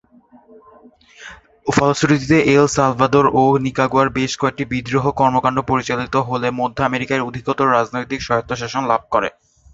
ফলশ্রুতিতে 1.67 2.37
El 2.53 2.65
Salvador 2.75 3.25
ও 3.33 3.53
নিকারাগুয়ায় 3.65 4.15
বেশ 4.17 4.31
কয়েকটি 4.37 4.63
বিদ্রোহী 4.71 5.11
কর্মকাণ্ড 5.19 5.57
পরিচালিত 5.69 6.15
হলে 6.29 6.47
মধ্য 6.59 6.77
আমেরিকায় 6.89 7.25
অধিকতর 7.29 7.67
রাজনৈতিক 7.69 8.19
স্বায়ত্তশাসন 8.23 8.83
লাভ 8.91 9.01
করে। 9.13 9.29